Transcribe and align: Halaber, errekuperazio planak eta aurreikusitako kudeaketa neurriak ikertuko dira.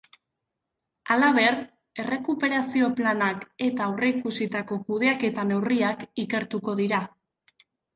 Halaber, 1.15 1.57
errekuperazio 2.05 2.89
planak 3.03 3.47
eta 3.69 3.87
aurreikusitako 3.93 4.83
kudeaketa 4.91 5.49
neurriak 5.55 6.07
ikertuko 6.27 6.81
dira. 6.87 7.09